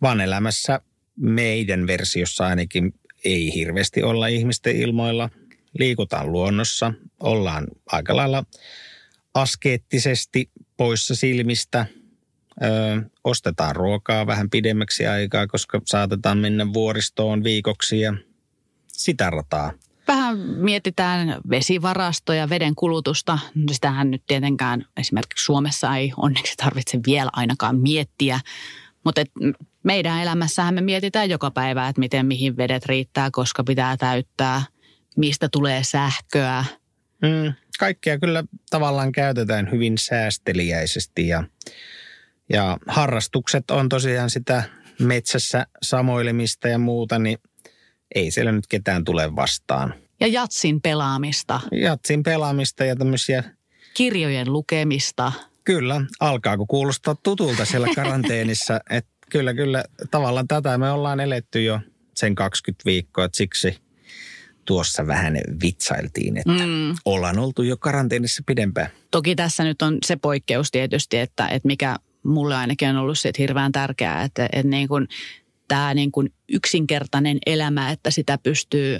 vaan 0.02 0.20
elämässä 0.20 0.80
meidän 1.16 1.86
versiossa 1.86 2.46
ainakin 2.46 2.94
ei 3.24 3.54
hirveästi 3.54 4.02
olla 4.02 4.26
ihmisten 4.26 4.76
ilmoilla. 4.76 5.30
Liikutaan 5.78 6.32
luonnossa, 6.32 6.92
ollaan 7.20 7.66
aika 7.86 8.16
lailla 8.16 8.44
askeettisesti 9.34 10.50
poissa 10.76 11.14
silmistä. 11.14 11.86
Ö, 12.62 12.66
ostetaan 13.24 13.76
ruokaa 13.76 14.26
vähän 14.26 14.50
pidemmäksi 14.50 15.06
aikaa, 15.06 15.46
koska 15.46 15.80
saatetaan 15.84 16.38
mennä 16.38 16.72
vuoristoon 16.72 17.44
viikoksi 17.44 18.00
ja 18.00 18.14
sitä 18.86 19.30
rataa. 19.30 19.72
Vähän 20.08 20.38
mietitään 20.38 21.40
vesivarastoja, 21.50 22.48
veden 22.48 22.74
kulutusta. 22.74 23.38
No 23.54 23.72
sitähän 23.72 24.10
nyt 24.10 24.22
tietenkään 24.26 24.86
esimerkiksi 24.96 25.44
Suomessa 25.44 25.96
ei 25.96 26.12
onneksi 26.16 26.56
tarvitse 26.56 26.98
vielä 27.06 27.30
ainakaan 27.32 27.78
miettiä. 27.78 28.40
Mutta 29.04 29.24
meidän 29.82 30.22
elämässähän 30.22 30.74
me 30.74 30.80
mietitään 30.80 31.30
joka 31.30 31.50
päivä, 31.50 31.88
että 31.88 32.00
miten 32.00 32.26
mihin 32.26 32.56
vedet 32.56 32.86
riittää, 32.86 33.28
koska 33.32 33.64
pitää 33.64 33.96
täyttää, 33.96 34.62
mistä 35.16 35.48
tulee 35.52 35.84
sähköä. 35.84 36.64
Mm, 37.22 37.52
kaikkea 37.78 38.18
kyllä 38.18 38.44
tavallaan 38.70 39.12
käytetään 39.12 39.70
hyvin 39.70 39.98
säästeliäisesti 39.98 41.28
ja, 41.28 41.44
ja 42.52 42.78
harrastukset 42.86 43.70
on 43.70 43.88
tosiaan 43.88 44.30
sitä 44.30 44.62
metsässä 45.00 45.66
samoilemista 45.82 46.68
ja 46.68 46.78
muuta, 46.78 47.18
niin 47.18 47.38
ei 48.14 48.30
siellä 48.30 48.52
nyt 48.52 48.66
ketään 48.66 49.04
tule 49.04 49.36
vastaan. 49.36 49.94
Ja 50.20 50.26
jatsin 50.26 50.80
pelaamista. 50.80 51.60
Jatsin 51.72 52.22
pelaamista 52.22 52.84
ja 52.84 52.96
tämmöisiä... 52.96 53.44
Kirjojen 53.94 54.52
lukemista. 54.52 55.32
Kyllä, 55.64 56.00
alkaako 56.20 56.66
kuulostaa 56.66 57.16
tutulta 57.22 57.64
siellä 57.64 57.88
karanteenissa, 57.94 58.80
että 58.90 59.10
kyllä, 59.30 59.54
kyllä, 59.54 59.84
tavallaan 60.10 60.48
tätä 60.48 60.78
me 60.78 60.90
ollaan 60.90 61.20
eletty 61.20 61.62
jo 61.62 61.80
sen 62.14 62.34
20 62.34 62.82
viikkoa, 62.84 63.24
että 63.24 63.36
siksi 63.36 63.78
tuossa 64.66 65.06
vähän 65.06 65.38
vitsailtiin, 65.62 66.36
että 66.36 66.66
mm. 66.66 66.94
ollaan 67.04 67.38
oltu 67.38 67.62
jo 67.62 67.76
karanteenissa 67.76 68.42
pidempään. 68.46 68.88
Toki 69.10 69.36
tässä 69.36 69.64
nyt 69.64 69.82
on 69.82 69.98
se 70.06 70.16
poikkeus 70.16 70.70
tietysti, 70.70 71.18
että, 71.18 71.48
että 71.48 71.66
mikä 71.66 71.96
mulle 72.22 72.56
ainakin 72.56 72.88
on 72.88 72.96
ollut 72.96 73.18
se, 73.18 73.28
että 73.28 73.42
hirveän 73.42 73.72
tärkeää, 73.72 74.22
että, 74.22 74.44
että 74.44 74.68
niin 74.68 74.88
kuin, 74.88 75.08
tämä 75.68 75.94
niin 75.94 76.12
kuin 76.12 76.32
yksinkertainen 76.48 77.38
elämä, 77.46 77.90
että 77.90 78.10
sitä 78.10 78.38
pystyy 78.38 78.98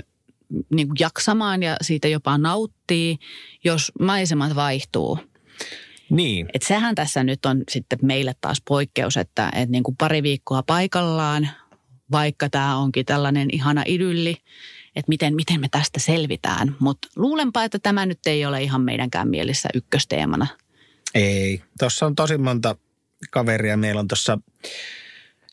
niin 0.70 0.88
kuin 0.88 0.96
jaksamaan 1.00 1.62
ja 1.62 1.76
siitä 1.82 2.08
jopa 2.08 2.38
nauttii, 2.38 3.18
jos 3.64 3.92
maisemat 4.00 4.54
vaihtuu. 4.54 5.18
Niin. 6.10 6.48
Et 6.54 6.62
sehän 6.62 6.94
tässä 6.94 7.24
nyt 7.24 7.46
on 7.46 7.62
sitten 7.70 7.98
meille 8.02 8.34
taas 8.40 8.62
poikkeus, 8.68 9.16
että, 9.16 9.46
että 9.46 9.72
niin 9.72 9.82
kuin 9.82 9.96
pari 9.96 10.22
viikkoa 10.22 10.62
paikallaan, 10.62 11.48
vaikka 12.10 12.50
tämä 12.50 12.76
onkin 12.76 13.06
tällainen 13.06 13.48
ihana 13.52 13.82
idylli, 13.86 14.36
että 14.96 15.08
miten, 15.08 15.34
miten 15.34 15.60
me 15.60 15.68
tästä 15.70 16.00
selvitään. 16.00 16.76
Mutta 16.78 17.08
luulenpa, 17.16 17.64
että 17.64 17.78
tämä 17.78 18.06
nyt 18.06 18.18
ei 18.26 18.46
ole 18.46 18.62
ihan 18.62 18.80
meidänkään 18.80 19.28
mielissä 19.28 19.68
ykkösteemana. 19.74 20.46
Ei. 21.14 21.62
Tuossa 21.78 22.06
on 22.06 22.14
tosi 22.14 22.38
monta 22.38 22.76
kaveria. 23.30 23.76
Meillä 23.76 24.00
on 24.00 24.08
tuossa 24.08 24.38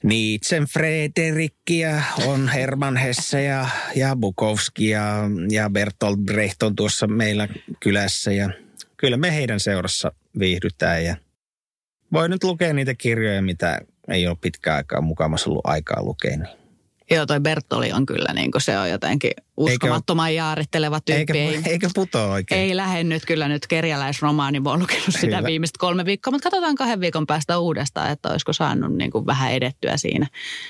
Nietzschen 0.03 0.63
Frederikkiä, 0.63 2.03
on 2.25 2.47
Herman 2.47 2.97
Hesse 2.97 3.43
ja, 3.43 3.67
ja 3.95 4.15
Bukowski 4.15 4.89
ja, 4.89 5.15
ja 5.49 5.69
Bertolt 5.69 6.19
Brecht 6.19 6.63
on 6.63 6.75
tuossa 6.75 7.07
meillä 7.07 7.47
kylässä. 7.79 8.31
Ja 8.31 8.49
kyllä 8.97 9.17
me 9.17 9.35
heidän 9.35 9.59
seurassa 9.59 10.11
viihdytään 10.39 11.05
ja 11.05 11.15
voi 12.13 12.29
nyt 12.29 12.43
lukea 12.43 12.73
niitä 12.73 12.93
kirjoja, 12.93 13.41
mitä 13.41 13.79
ei 14.07 14.27
ole 14.27 14.37
pitkään 14.41 14.77
aikaa 14.77 15.01
mukamassa 15.01 15.49
ollut 15.49 15.65
aikaa 15.65 16.03
lukea. 16.03 16.37
Niin. 16.37 16.62
Joo, 17.11 17.25
toi 17.25 17.39
Bertoli 17.39 17.91
on 17.91 18.05
kyllä 18.05 18.33
niin 18.33 18.51
kuin 18.51 18.61
se 18.61 18.77
on 18.77 18.89
jotenkin 18.89 19.31
uskomattoman 19.57 20.29
eikö, 20.29 20.37
jaaritteleva 20.37 20.99
tyyppi. 20.99 21.39
Eikä, 21.39 21.69
eikä 21.69 21.89
putoa 21.95 22.25
oikein. 22.25 22.61
Ei 22.61 22.75
lähde 22.75 23.03
nyt 23.03 23.25
kyllä 23.25 23.47
nyt 23.47 23.67
kerjäläisromaani. 23.67 24.59
Mä 24.59 24.69
oon 24.69 24.79
lukenut 24.79 25.05
sitä 25.09 25.37
Hyvä. 25.37 25.47
viimeiset 25.47 25.77
kolme 25.77 26.05
viikkoa, 26.05 26.31
mutta 26.31 26.49
katsotaan 26.49 26.75
kahden 26.75 26.99
viikon 26.99 27.27
päästä 27.27 27.57
uudestaan, 27.57 28.11
että 28.11 28.29
olisiko 28.29 28.53
saanut 28.53 28.95
niin 28.95 29.11
kuin 29.11 29.25
vähän 29.25 29.51
edettyä 29.51 29.97
siinä. 29.97 30.27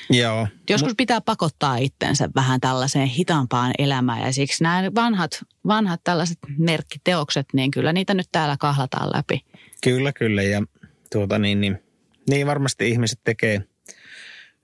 Joo. 0.10 0.48
Joskus 0.70 0.90
Mut... 0.90 0.98
pitää 0.98 1.22
pakottaa 1.22 1.78
itsensä 1.78 2.30
vähän 2.36 2.60
tällaiseen 2.60 3.08
hitaampaan 3.08 3.72
elämään 3.78 4.22
ja 4.22 4.34
siksi 4.34 4.64
nämä 4.64 4.92
vanhat, 4.96 5.44
vanhat 5.68 6.02
tällaiset 6.04 6.38
merkkiteokset, 6.58 7.46
niin 7.54 7.72
kyllä 7.72 7.94
niitä 7.94 8.14
nyt 8.14 8.28
täällä 8.32 8.56
kahlataan 8.60 9.10
läpi. 9.14 9.46
Kyllä, 9.84 10.14
kyllä 10.14 10.44
ja 10.44 10.64
tuota 11.12 11.40
niin, 11.40 11.62
niin, 11.62 11.84
niin 12.30 12.48
varmasti 12.48 12.90
ihmiset 12.90 13.20
tekee 13.24 13.64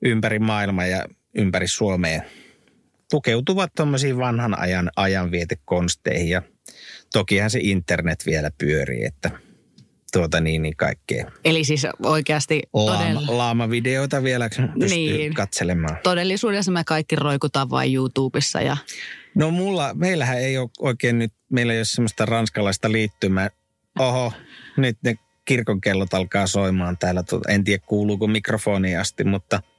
ympäri 0.02 0.40
maailmaa 0.40 0.86
ja 0.86 1.06
ympäri 1.36 1.68
Suomea 1.68 2.22
tukeutuvat 3.12 3.72
tuommoisiin 3.76 4.18
vanhan 4.18 4.60
ajan 4.60 4.90
ajanvietekonsteihin 4.96 6.30
ja 6.30 6.42
tokihan 7.14 7.50
se 7.50 7.60
internet 7.62 8.26
vielä 8.26 8.52
pyörii, 8.58 9.06
että 9.06 9.32
tuota 10.12 10.40
niin, 10.40 10.62
niin 10.62 10.76
kaikkea. 10.76 11.32
Eli 11.46 11.64
siis 11.64 11.88
oikeasti 12.04 12.62
Laama. 12.74 13.22
Laama-videoita 13.28 14.24
vielä 14.24 14.50
pystyy 14.80 15.18
niin. 15.18 15.34
katselemaan. 15.34 15.98
Todellisuudessa 16.04 16.72
me 16.72 16.84
kaikki 16.84 17.16
roikutaan 17.16 17.70
vain 17.70 17.96
YouTubessa 17.96 18.62
ja... 18.62 18.78
No 19.36 19.52
mulla, 19.52 19.94
meillähän 19.94 20.40
ei 20.40 20.58
ole 20.58 20.70
oikein 20.80 21.20
nyt, 21.20 21.34
meillä 21.50 21.74
ei 21.74 21.80
ole 21.80 21.86
semmoista 21.86 22.26
ranskalaista 22.26 22.92
liittymää. 22.92 23.50
Oho, 24.00 24.34
nyt 24.78 24.98
ne 25.04 25.16
kirkonkellot 25.46 26.14
alkaa 26.14 26.48
soimaan 26.48 26.98
täällä. 26.98 27.24
En 27.48 27.64
tiedä 27.64 27.84
kuuluuko 27.88 28.28
mikrofoniin 28.28 29.00
asti, 29.00 29.24
mutta– 29.24 29.62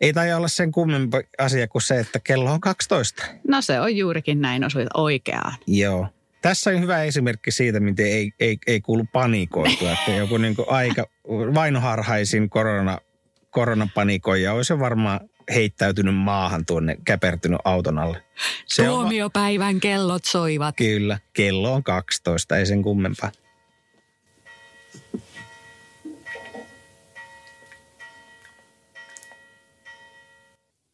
ei 0.00 0.12
taida 0.12 0.36
olla 0.36 0.48
sen 0.48 0.72
kummempi 0.72 1.16
asia 1.38 1.68
kuin 1.68 1.82
se, 1.82 2.00
että 2.00 2.20
kello 2.24 2.52
on 2.52 2.60
12. 2.60 3.24
No 3.48 3.62
se 3.62 3.80
on 3.80 3.96
juurikin 3.96 4.40
näin, 4.40 4.64
osuit 4.64 4.88
oikeaan. 4.94 5.52
Joo. 5.66 6.06
Tässä 6.42 6.70
on 6.70 6.80
hyvä 6.80 7.02
esimerkki 7.02 7.50
siitä, 7.50 7.80
miten 7.80 8.06
ei, 8.06 8.32
ei, 8.40 8.58
ei 8.66 8.80
kuulu 8.80 9.04
panikoitua. 9.12 9.92
Että 9.92 10.10
joku 10.22 10.36
niin 10.36 10.54
aika 10.66 11.06
vainoharhaisin 11.54 12.50
korona, 12.50 12.98
koronapanikoija 13.50 14.52
olisi 14.52 14.78
varmaan 14.78 15.20
heittäytynyt 15.54 16.16
maahan 16.16 16.66
tuonne, 16.66 16.96
käpertynyt 17.04 17.60
auton 17.64 17.98
alle. 17.98 18.22
Se 18.66 18.84
Tuomiopäivän 18.84 19.74
on... 19.74 19.80
kellot 19.80 20.24
soivat. 20.24 20.76
Kyllä, 20.76 21.18
kello 21.32 21.72
on 21.72 21.82
12, 21.82 22.56
ei 22.56 22.66
sen 22.66 22.82
kummempaa. 22.82 23.32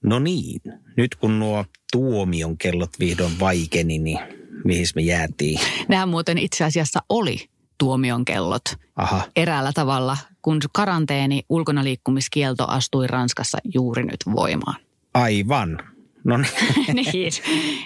No 0.07 0.19
niin, 0.19 0.61
nyt 0.97 1.15
kun 1.15 1.39
nuo 1.39 1.65
tuomion 1.93 2.59
kellot 2.59 2.91
vihdoin 3.01 3.41
vaikeni, 3.41 3.99
niin 3.99 4.19
mihin 4.65 4.87
me 4.95 5.03
jäätiin? 5.03 5.61
Nämä 5.89 6.07
muuten 6.07 6.39
itse 6.39 6.65
asiassa 6.65 7.01
oli 7.09 7.49
tuomion 7.79 8.25
kellot 8.25 8.63
Aha. 8.97 9.23
eräällä 9.37 9.73
tavalla, 9.75 10.17
kun 10.43 10.61
karanteeni 10.73 11.43
ulkonaliikkumiskielto 11.49 12.65
astui 12.69 13.07
Ranskassa 13.07 13.59
juuri 13.75 14.03
nyt 14.05 14.21
voimaan. 14.35 14.77
Aivan. 15.15 15.79
No 16.25 16.37
niin. 16.37 16.97
niin. 17.13 17.33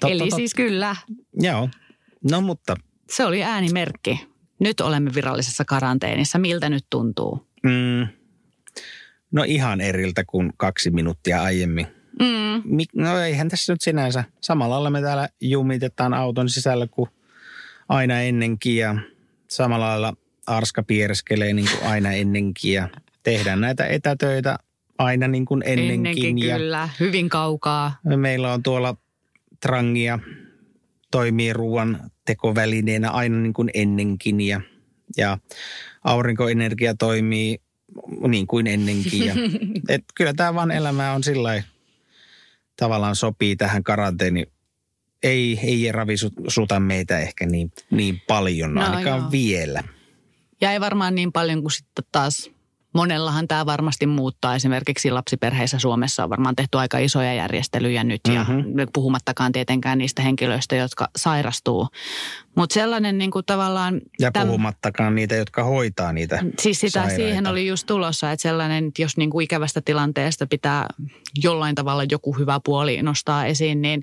Eli 0.06 0.28
tot. 0.28 0.36
siis 0.36 0.54
kyllä. 0.54 0.96
Joo. 1.34 1.68
No 2.30 2.40
mutta. 2.40 2.76
Se 3.10 3.24
oli 3.24 3.42
äänimerkki. 3.42 4.28
Nyt 4.58 4.80
olemme 4.80 5.10
virallisessa 5.14 5.64
karanteenissa. 5.64 6.38
Miltä 6.38 6.68
nyt 6.68 6.86
tuntuu? 6.90 7.46
Mm. 7.62 8.08
No 9.32 9.44
ihan 9.46 9.80
eriltä 9.80 10.24
kuin 10.24 10.52
kaksi 10.56 10.90
minuuttia 10.90 11.42
aiemmin 11.42 11.86
Mm. 12.20 12.78
No 12.94 13.18
eihän 13.18 13.48
tässä 13.48 13.72
nyt 13.72 13.80
sinänsä. 13.80 14.24
Samalla 14.40 14.74
lailla 14.74 14.90
me 14.90 15.00
täällä 15.00 15.28
jumitetaan 15.40 16.14
auton 16.14 16.48
sisällä 16.48 16.86
kuin 16.86 17.10
aina 17.88 18.20
ennenkin 18.20 18.76
ja 18.76 18.96
samalla 19.48 19.88
lailla 19.88 20.14
arska 20.46 20.82
piereskelee 20.82 21.52
niin 21.52 21.68
kuin 21.70 21.90
aina 21.90 22.12
ennenkin 22.12 22.72
ja 22.72 22.88
tehdään 23.22 23.60
näitä 23.60 23.86
etätöitä 23.86 24.58
aina 24.98 25.28
niin 25.28 25.44
kuin 25.44 25.62
ennenkin. 25.66 26.06
Ennenkin 26.06 26.38
ja 26.38 26.56
kyllä, 26.56 26.88
hyvin 27.00 27.28
kaukaa. 27.28 27.96
Meillä 28.16 28.52
on 28.52 28.62
tuolla 28.62 28.96
trangia 29.60 30.18
toimii 31.10 31.52
ruoan 31.52 32.10
tekovälineenä 32.24 33.10
aina 33.10 33.36
niin 33.36 33.52
kuin 33.52 33.70
ennenkin 33.74 34.40
ja, 34.40 34.60
ja 35.16 35.38
aurinkoenergia 36.04 36.94
toimii 36.94 37.58
niin 38.28 38.46
kuin 38.46 38.66
ennenkin. 38.66 39.26
Ja, 39.26 39.34
et 39.88 40.04
kyllä 40.14 40.32
tämä 40.34 40.54
vaan 40.54 40.70
elämä 40.70 41.12
on 41.12 41.24
sillä 41.24 41.42
lailla 41.42 41.79
tavallaan 42.80 43.16
sopii 43.16 43.56
tähän 43.56 43.82
karanteeni. 43.82 44.46
Ei, 45.22 45.60
ei 45.62 45.92
ravisuta 45.92 46.80
meitä 46.80 47.18
ehkä 47.18 47.46
niin, 47.46 47.72
niin 47.90 48.22
paljon, 48.28 48.74
no, 48.74 48.80
No 48.80 48.86
ainakaan 48.86 49.20
joo. 49.20 49.30
vielä. 49.30 49.84
Ja 50.60 50.72
ei 50.72 50.80
varmaan 50.80 51.14
niin 51.14 51.32
paljon 51.32 51.60
kuin 51.62 51.72
sitten 51.72 52.04
taas 52.12 52.50
monellahan 52.94 53.48
tämä 53.48 53.66
varmasti 53.66 54.06
muuttaa. 54.06 54.54
Esimerkiksi 54.54 55.10
lapsiperheissä 55.10 55.78
Suomessa 55.78 56.24
on 56.24 56.30
varmaan 56.30 56.56
tehty 56.56 56.78
aika 56.78 56.98
isoja 56.98 57.34
järjestelyjä 57.34 58.04
nyt 58.04 58.20
ja 58.34 58.42
Mhm. 58.44 58.80
puhumattakaan 58.92 59.52
tietenkään 59.52 59.98
niistä 59.98 60.22
henkilöistä, 60.22 60.76
jotka 60.76 61.08
sairastuu. 61.16 61.88
Mutta 62.56 62.74
sellainen 62.74 63.18
niin 63.18 63.30
kuin 63.30 63.44
tavallaan... 63.44 64.00
Ja 64.20 64.30
täm- 64.38 64.46
puhumattakaan 64.46 65.14
niitä, 65.14 65.34
jotka 65.36 65.64
hoitaa 65.64 66.12
niitä 66.12 66.44
Siis 66.60 66.80
sitä 66.80 66.92
sairaita. 67.00 67.16
siihen 67.16 67.46
oli 67.46 67.66
just 67.66 67.86
tulossa, 67.86 68.32
että 68.32 68.42
sellainen, 68.42 68.88
että 68.88 69.02
jos 69.02 69.16
niin 69.16 69.30
kuin 69.30 69.44
ikävästä 69.44 69.80
tilanteesta 69.80 70.46
pitää 70.46 70.86
jollain 71.42 71.74
tavalla 71.74 72.04
joku 72.10 72.38
hyvä 72.38 72.60
puoli 72.64 73.02
nostaa 73.02 73.46
esiin, 73.46 73.82
niin, 73.82 74.02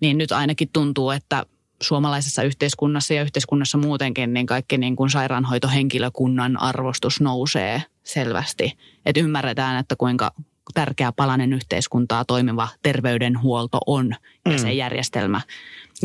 niin 0.00 0.18
nyt 0.18 0.32
ainakin 0.32 0.68
tuntuu, 0.72 1.10
että 1.10 1.46
suomalaisessa 1.82 2.42
yhteiskunnassa 2.42 3.14
ja 3.14 3.22
yhteiskunnassa 3.22 3.78
muutenkin, 3.78 4.34
niin 4.34 4.46
kaikki 4.46 4.78
niin 4.78 4.96
kuin 4.96 5.10
sairaanhoitohenkilökunnan 5.10 6.60
arvostus 6.60 7.20
nousee 7.20 7.82
selvästi. 8.04 8.78
Että 9.06 9.20
ymmärretään, 9.20 9.78
että 9.80 9.96
kuinka 9.96 10.32
tärkeä 10.74 11.12
palanen 11.12 11.52
yhteiskuntaa 11.52 12.24
toimiva 12.24 12.68
terveydenhuolto 12.82 13.78
on 13.86 14.10
ja 14.46 14.52
Mm. 14.52 14.58
se 14.58 14.72
järjestelmä. 14.72 15.40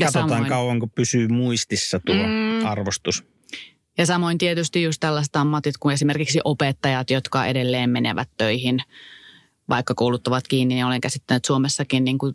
Katsotaan 0.04 0.46
kauanko 0.46 0.88
pysyy 0.88 1.28
muistissa 1.28 2.00
tuo 2.06 2.16
Mm. 2.16 2.66
arvostus. 2.66 3.24
Ja 3.98 4.06
samoin 4.06 4.38
tietysti 4.38 4.84
just 4.84 5.00
tällaiset 5.00 5.36
ammatit 5.36 5.78
kuin 5.78 5.94
esimerkiksi 5.94 6.40
opettajat, 6.44 7.10
jotka 7.10 7.46
edelleen 7.46 7.90
menevät 7.90 8.30
töihin, 8.38 8.80
vaikka 9.70 9.94
koulut 9.94 10.28
ovat 10.28 10.48
kiinni, 10.48 10.76
niin 10.76 10.86
olen 10.86 11.02
käsittänyt 11.02 11.38
että 11.38 11.48
Suomessakin 11.48 12.04
niin 12.04 12.18
kuin 12.18 12.34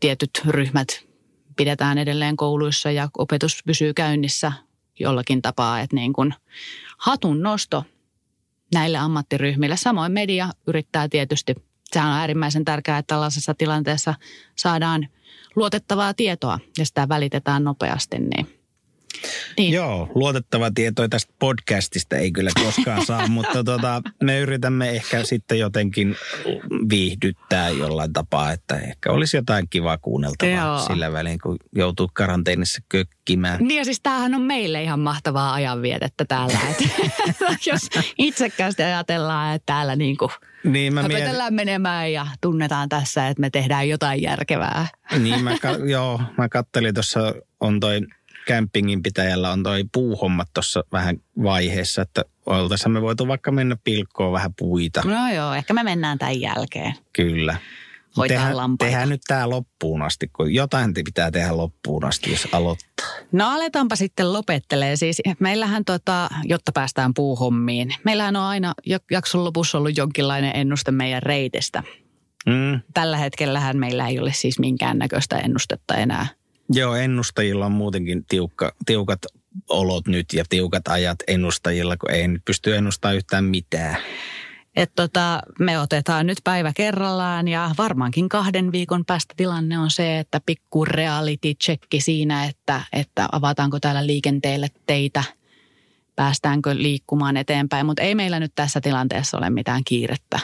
tietyt 0.00 0.30
ryhmät 0.46 1.09
pidetään 1.56 1.98
edelleen 1.98 2.36
kouluissa 2.36 2.90
ja 2.90 3.08
opetus 3.18 3.62
pysyy 3.66 3.94
käynnissä 3.94 4.52
jollakin 5.00 5.42
tapaa, 5.42 5.80
että 5.80 5.96
niin 5.96 6.12
kuin 6.12 6.34
hatun 6.98 7.42
nosto 7.42 7.84
näille 8.74 8.98
ammattiryhmille. 8.98 9.76
Samoin 9.76 10.12
media 10.12 10.48
yrittää 10.66 11.08
tietysti, 11.08 11.54
sehän 11.92 12.08
on 12.08 12.14
äärimmäisen 12.14 12.64
tärkeää, 12.64 12.98
että 12.98 13.14
tällaisessa 13.14 13.54
tilanteessa 13.54 14.14
saadaan 14.56 15.08
luotettavaa 15.56 16.14
tietoa 16.14 16.58
ja 16.78 16.86
sitä 16.86 17.08
välitetään 17.08 17.64
nopeasti, 17.64 18.18
niin 18.18 18.59
niin. 19.58 19.74
Joo, 19.74 20.08
luotettava 20.14 20.70
tieto 20.74 21.08
tästä 21.08 21.32
podcastista 21.38 22.16
ei 22.16 22.32
kyllä 22.32 22.50
koskaan 22.64 23.06
saa, 23.06 23.26
mutta 23.36 23.64
tota, 23.64 24.02
me 24.22 24.38
yritämme 24.38 24.90
ehkä 24.90 25.24
sitten 25.24 25.58
jotenkin 25.58 26.16
viihdyttää 26.90 27.68
jollain 27.70 28.12
tapaa, 28.12 28.52
että 28.52 28.78
ehkä 28.78 29.12
olisi 29.12 29.36
jotain 29.36 29.66
kivaa 29.70 29.98
kuunneltavaa 29.98 30.54
Joo. 30.54 30.78
sillä 30.78 31.12
välin, 31.12 31.38
kun 31.38 31.56
joutuu 31.74 32.10
karanteenissa 32.12 32.82
kökkimään. 32.88 33.64
Niin 33.64 33.78
ja 33.78 33.84
siis 33.84 34.00
tämähän 34.02 34.34
on 34.34 34.42
meille 34.42 34.82
ihan 34.82 35.00
mahtavaa 35.00 35.54
ajanvietettä 35.54 36.24
täällä. 36.24 36.58
Että 36.70 36.84
jos 37.70 37.88
itsekkäästi 38.18 38.82
ajatellaan, 38.82 39.54
että 39.54 39.66
täällä 39.66 39.96
niin 39.96 40.16
kuin 40.16 40.30
Niin 40.64 40.94
mä, 40.94 41.02
mietin, 41.02 41.34
menemään 41.50 42.12
ja 42.12 42.26
tunnetaan 42.40 42.88
tässä, 42.88 43.28
että 43.28 43.40
me 43.40 43.50
tehdään 43.50 43.88
jotain 43.88 44.22
järkevää. 44.22 44.86
niin 45.18 45.44
mä, 45.44 45.58
ka- 45.58 45.86
joo, 45.94 46.20
mä 46.38 46.48
kattelin 46.48 46.94
tuossa 46.94 47.34
on 47.60 47.80
toi 47.80 48.00
campingin 48.50 49.02
pitäjällä 49.02 49.50
on 49.50 49.62
toi 49.62 49.84
puuhommat 49.92 50.48
tuossa 50.54 50.84
vähän 50.92 51.16
vaiheessa, 51.42 52.02
että 52.02 52.24
oltaisiin 52.46 52.92
me 52.92 53.02
voitu 53.02 53.28
vaikka 53.28 53.52
mennä 53.52 53.76
pilkkoon 53.84 54.32
vähän 54.32 54.54
puita. 54.58 55.02
No 55.04 55.32
joo, 55.34 55.54
ehkä 55.54 55.74
me 55.74 55.82
mennään 55.82 56.18
tämän 56.18 56.40
jälkeen. 56.40 56.94
Kyllä. 57.12 57.56
Tehdään, 58.28 58.78
tehdään 58.78 59.08
nyt 59.08 59.20
tämä 59.26 59.50
loppuun 59.50 60.02
asti, 60.02 60.28
kun 60.28 60.54
jotain 60.54 60.94
te 60.94 61.02
pitää 61.02 61.30
tehdä 61.30 61.56
loppuun 61.56 62.04
asti, 62.04 62.30
jos 62.30 62.48
aloittaa. 62.52 63.06
No 63.32 63.50
aletaanpa 63.50 63.96
sitten 63.96 64.32
lopettelee. 64.32 64.96
Siis 64.96 65.22
meillähän, 65.38 65.84
tota, 65.84 66.28
jotta 66.44 66.72
päästään 66.72 67.14
puuhommiin, 67.14 67.94
meillähän 68.04 68.36
on 68.36 68.42
aina 68.42 68.74
jak- 68.90 69.04
jakson 69.10 69.44
lopussa 69.44 69.78
ollut 69.78 69.96
jonkinlainen 69.96 70.52
ennuste 70.54 70.90
meidän 70.90 71.22
reitestä. 71.22 71.82
Mm. 72.46 72.80
Tällä 72.94 73.16
hetkellähän 73.16 73.76
meillä 73.76 74.08
ei 74.08 74.18
ole 74.18 74.32
siis 74.32 74.58
minkäännäköistä 74.58 75.38
ennustetta 75.38 75.94
enää. 75.94 76.26
Joo, 76.72 76.94
ennustajilla 76.94 77.66
on 77.66 77.72
muutenkin 77.72 78.24
tiukka, 78.28 78.74
tiukat 78.86 79.18
olot 79.68 80.06
nyt 80.06 80.32
ja 80.32 80.44
tiukat 80.48 80.88
ajat 80.88 81.18
ennustajilla, 81.28 81.96
kun 81.96 82.10
ei 82.10 82.28
nyt 82.28 82.44
pysty 82.44 82.76
ennustamaan 82.76 83.16
yhtään 83.16 83.44
mitään. 83.44 83.96
Et 84.76 84.92
tota, 84.96 85.42
me 85.58 85.78
otetaan 85.78 86.26
nyt 86.26 86.38
päivä 86.44 86.72
kerrallaan 86.76 87.48
ja 87.48 87.70
varmaankin 87.78 88.28
kahden 88.28 88.72
viikon 88.72 89.04
päästä 89.04 89.34
tilanne 89.36 89.78
on 89.78 89.90
se, 89.90 90.18
että 90.18 90.40
pikku 90.46 90.84
reality 90.84 91.54
checki 91.54 92.00
siinä, 92.00 92.44
että, 92.44 92.80
että 92.92 93.28
avataanko 93.32 93.80
täällä 93.80 94.06
liikenteelle 94.06 94.68
teitä, 94.86 95.24
päästäänkö 96.16 96.74
liikkumaan 96.74 97.36
eteenpäin. 97.36 97.86
Mutta 97.86 98.02
ei 98.02 98.14
meillä 98.14 98.40
nyt 98.40 98.52
tässä 98.54 98.80
tilanteessa 98.80 99.38
ole 99.38 99.50
mitään 99.50 99.84
kiirettä. 99.84 100.40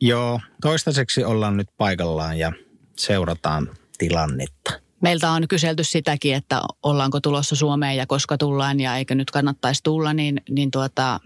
Joo, 0.00 0.40
toistaiseksi 0.62 1.24
ollaan 1.24 1.56
nyt 1.56 1.68
paikallaan 1.76 2.38
ja 2.38 2.52
seurataan 2.96 3.70
tilannetta. 3.98 4.83
Meiltä 5.04 5.30
on 5.30 5.48
kyselty 5.48 5.84
sitäkin, 5.84 6.34
että 6.34 6.62
ollaanko 6.82 7.20
tulossa 7.20 7.56
Suomeen 7.56 7.96
ja 7.96 8.06
koska 8.06 8.38
tullaan 8.38 8.80
ja 8.80 8.96
eikö 8.96 9.14
nyt 9.14 9.30
kannattaisi 9.30 9.82
tulla, 9.82 10.14
niin, 10.14 10.40
niin 10.50 10.70
tuota, 10.70 11.20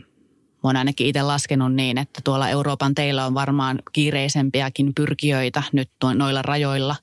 oon 0.63 0.77
ainakin 0.77 1.07
itse 1.07 1.23
laskenut 1.23 1.75
niin, 1.75 1.99
että 1.99 2.21
tuolla 2.25 2.49
Euroopan 2.49 2.95
teillä 2.95 3.27
on 3.27 3.35
varmaan 3.35 3.79
kiireisempiäkin 3.93 4.95
pyrkijöitä 4.95 5.63
nyt 5.73 5.91
noilla 6.15 6.43
rajoilla. 6.43 6.97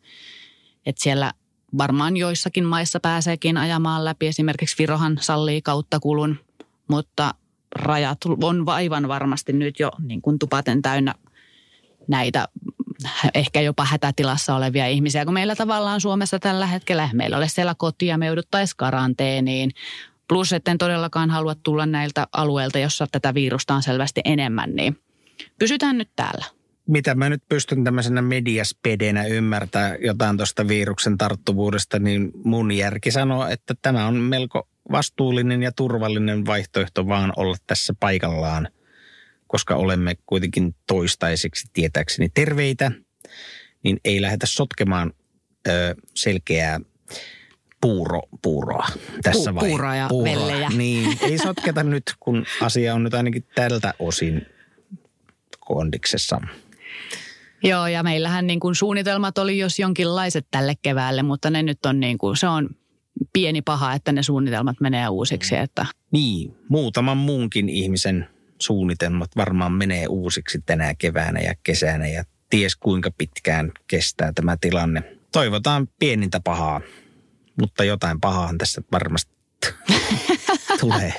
Että 0.85 1.03
siellä 1.03 1.33
varmaan 1.77 2.17
joissakin 2.17 2.65
maissa 2.65 2.99
pääseekin 2.99 3.57
ajamaan 3.57 4.05
läpi. 4.05 4.27
Esimerkiksi 4.27 4.75
Virohan 4.79 5.17
sallii 5.21 5.61
kautta 5.61 5.99
kulun, 5.99 6.39
mutta 6.87 7.33
rajat 7.75 8.17
on 8.43 8.69
aivan 8.69 9.07
varmasti 9.07 9.53
nyt 9.53 9.79
jo 9.79 9.91
niin 9.99 10.21
kuin 10.21 10.39
tupaten 10.39 10.81
täynnä 10.81 11.15
näitä 12.07 12.47
ehkä 13.33 13.61
jopa 13.61 13.85
hätätilassa 13.85 14.55
olevia 14.55 14.87
ihmisiä, 14.87 15.25
kun 15.25 15.33
meillä 15.33 15.55
tavallaan 15.55 16.01
Suomessa 16.01 16.39
tällä 16.39 16.67
hetkellä 16.67 17.09
meillä 17.13 17.37
ole 17.37 17.47
siellä 17.47 17.75
kotia, 17.77 18.17
me 18.17 18.25
jouduttaisiin 18.25 18.77
karanteeniin. 18.77 19.71
Plus, 20.27 20.53
etten 20.53 20.77
todellakaan 20.77 21.29
halua 21.29 21.55
tulla 21.55 21.85
näiltä 21.85 22.27
alueilta, 22.31 22.79
jossa 22.79 23.07
tätä 23.11 23.33
virusta 23.33 23.73
on 23.73 23.83
selvästi 23.83 24.21
enemmän, 24.25 24.75
niin 24.75 24.99
pysytään 25.59 25.97
nyt 25.97 26.09
täällä. 26.15 26.45
Mitä 26.87 27.15
mä 27.15 27.29
nyt 27.29 27.43
pystyn 27.49 27.83
tämmöisenä 27.83 28.21
mediaspedenä 28.21 29.25
ymmärtää 29.25 29.95
jotain 29.95 30.37
tuosta 30.37 30.67
viruksen 30.67 31.17
tarttuvuudesta, 31.17 31.99
niin 31.99 32.31
mun 32.43 32.71
järki 32.71 33.11
sanoo, 33.11 33.47
että 33.47 33.73
tämä 33.81 34.07
on 34.07 34.15
melko 34.15 34.67
vastuullinen 34.91 35.63
ja 35.63 35.71
turvallinen 35.71 36.45
vaihtoehto 36.45 37.07
vaan 37.07 37.33
olla 37.35 37.55
tässä 37.67 37.93
paikallaan, 37.99 38.67
koska 39.55 39.75
olemme 39.75 40.15
kuitenkin 40.25 40.75
toistaiseksi 40.87 41.67
tietääkseni 41.73 42.29
terveitä, 42.33 42.91
niin 43.83 43.99
ei 44.05 44.21
lähdetä 44.21 44.45
sotkemaan 44.45 45.13
ö, 45.67 45.95
selkeää 46.15 46.79
puuro, 47.81 48.21
puuroa 48.41 48.87
tässä 49.23 49.51
Pu- 49.51 49.55
vai- 49.55 49.69
puuroa 49.69 49.95
ja 49.95 50.09
vellejä. 50.23 50.69
Niin, 50.77 51.17
ei 51.21 51.37
sotketa 51.37 51.83
nyt, 51.83 52.03
kun 52.19 52.45
asia 52.61 52.95
on 52.95 53.03
nyt 53.03 53.13
ainakin 53.13 53.47
tältä 53.55 53.93
osin 53.99 54.45
kondiksessa. 55.59 56.41
Joo, 57.63 57.87
ja 57.87 58.03
meillähän 58.03 58.47
niin 58.47 58.59
kuin 58.59 58.75
suunnitelmat 58.75 59.37
oli 59.37 59.57
jos 59.57 59.79
jonkinlaiset 59.79 60.47
tälle 60.51 60.73
keväälle, 60.81 61.23
mutta 61.23 61.49
ne 61.49 61.63
nyt 61.63 61.85
on 61.85 61.99
niin 61.99 62.17
kuin, 62.17 62.37
se 62.37 62.47
on 62.47 62.69
pieni 63.33 63.61
paha, 63.61 63.93
että 63.93 64.11
ne 64.11 64.23
suunnitelmat 64.23 64.81
menee 64.81 65.09
uusiksi, 65.09 65.55
että 65.55 65.85
Niin, 66.11 66.55
muutaman 66.69 67.17
muunkin 67.17 67.69
ihmisen 67.69 68.34
suunnitelmat 68.59 69.29
varmaan 69.37 69.71
menee 69.71 70.07
uusiksi 70.07 70.61
tänä 70.65 70.95
keväänä 70.97 71.39
ja 71.39 71.53
kesänä 71.63 72.07
ja 72.07 72.23
ties 72.49 72.75
kuinka 72.75 73.11
pitkään 73.17 73.71
kestää 73.87 74.31
tämä 74.35 74.57
tilanne. 74.61 75.03
Toivotaan 75.31 75.87
pienintä 75.99 76.39
pahaa, 76.43 76.81
mutta 77.61 77.83
jotain 77.83 78.21
pahaa 78.21 78.53
tässä 78.57 78.81
varmasti 78.91 79.35
tulee. 80.81 81.13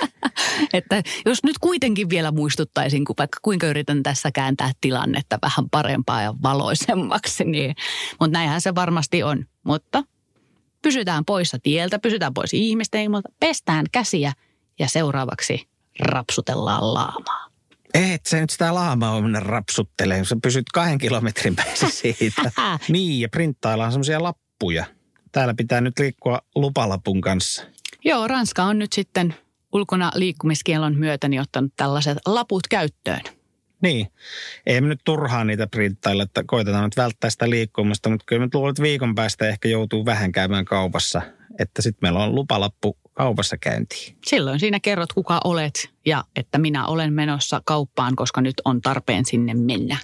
Että 0.73 1.03
jos 1.27 1.45
nyt 1.45 1.59
kuitenkin 1.59 2.11
vielä 2.11 2.31
muistuttaisin, 2.31 3.05
kun 3.05 3.15
vaikka 3.19 3.39
kuinka 3.43 3.67
yritän 3.67 4.03
tässä 4.03 4.31
kääntää 4.33 4.73
tilannetta 4.81 5.39
vähän 5.43 5.71
parempaa 5.71 6.23
ja 6.23 6.35
valoisemmaksi, 6.43 7.45
niin, 7.45 7.75
mutta 8.21 8.39
näinhän 8.39 8.61
se 8.61 8.75
varmasti 8.75 9.23
on. 9.23 9.45
Mutta 9.65 10.05
pysytään 10.83 11.25
poissa 11.25 11.59
tieltä, 11.63 11.99
pysytään 11.99 12.35
pois 12.35 12.55
ihmisten 12.55 13.03
ilmoilta, 13.03 13.29
pestään 13.41 13.87
käsiä 13.93 14.33
ja 14.79 14.89
seuraavaksi 14.89 15.69
rapsutellaan 16.01 16.95
laamaa. 16.95 17.47
Et 17.95 18.27
sä 18.27 18.41
nyt 18.41 18.51
sitä 18.51 18.75
laamaa 18.75 19.21
mennä 19.21 19.41
rapsuttelemaan, 19.41 20.25
sä 20.25 20.37
pysyt 20.43 20.65
kahden 20.75 20.99
kilometrin 20.99 21.57
päässä 21.57 21.89
siitä. 22.03 22.51
niin, 22.89 23.21
ja 23.21 23.29
printtaillaan 23.29 23.93
semmoisia 23.93 24.23
lappuja. 24.23 24.85
Täällä 25.33 25.55
pitää 25.55 25.81
nyt 25.81 25.99
liikkua 25.99 26.41
lupalapun 26.55 27.21
kanssa. 27.21 27.65
Joo, 28.05 28.29
Ranska 28.29 28.65
on 28.65 28.79
nyt 28.79 28.93
sitten 28.93 29.35
ulkona 29.73 30.13
liikkumiskielon 30.15 30.97
myötä 30.97 31.29
niin 31.29 31.41
ottanut 31.41 31.73
tällaiset 31.77 32.19
laput 32.27 32.67
käyttöön. 32.71 33.21
Niin, 33.83 34.07
ei 34.67 34.81
me 34.81 34.89
nyt 34.89 35.01
turhaan 35.05 35.47
niitä 35.47 35.67
printtailla, 35.67 36.23
että 36.23 36.45
koitetaan 36.47 36.85
nyt 36.85 36.97
välttää 36.97 37.31
sitä 37.31 37.51
liikkumista, 37.51 38.09
mutta 38.09 38.25
kyllä 38.27 38.47
me 38.47 38.49
luulen, 38.55 38.71
että 38.71 38.83
viikon 38.83 39.15
päästä 39.15 39.49
ehkä 39.49 39.69
joutuu 39.69 40.05
vähän 40.05 40.33
käymään 40.33 40.65
kaupassa, 40.65 41.23
että 41.59 41.83
sitten 41.83 41.99
meillä 42.03 42.25
on 42.25 42.35
lupalappu 42.35 42.99
kaupassa 43.17 43.57
käyntiin. 43.57 44.17
Silloin 44.27 44.61
siinä 44.61 44.81
kerrot, 44.81 45.13
kuka 45.13 45.41
olet 45.45 45.91
ja 46.07 46.25
että 46.37 46.59
minä 46.59 46.87
olen 46.87 47.13
menossa 47.13 47.63
kauppaan, 47.65 48.17
koska 48.17 48.41
nyt 48.41 48.55
on 48.65 48.81
tarpeen 48.81 49.25
sinne 49.25 49.55
mennä. 49.55 49.97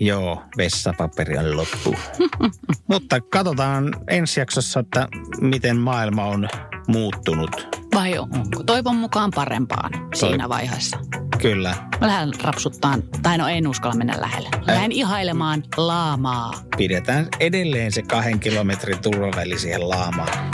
Joo, 0.00 0.42
vessapaperi 0.56 1.38
on 1.38 1.56
loppu. 1.56 1.94
mutta 2.90 3.20
katsotaan 3.20 3.94
ensi 4.08 4.40
jaksossa, 4.40 4.80
että 4.80 5.08
miten 5.40 5.76
maailma 5.76 6.24
on 6.24 6.48
muuttunut. 6.88 7.50
Vai 7.94 8.18
onko 8.18 8.62
toivon 8.66 8.96
mukaan 8.96 9.30
parempaan 9.34 9.92
siinä 10.14 10.48
vaiheessa? 10.48 10.98
Kyllä. 11.42 11.74
Mä 12.00 12.06
lähden 12.06 12.32
rapsuttaan, 12.42 13.02
tai 13.22 13.38
no 13.38 13.48
en 13.48 13.68
uskalla 13.68 13.96
mennä 13.96 14.20
lähelle. 14.20 14.48
Lähden 14.66 14.92
ihailemaan 14.92 15.62
laamaa. 15.76 16.52
Pidetään 16.76 17.28
edelleen 17.40 17.92
se 17.92 18.02
kahden 18.02 18.40
kilometrin 18.40 18.98
turvaväli 19.02 19.58
siihen 19.58 19.88
laamaan. 19.88 20.53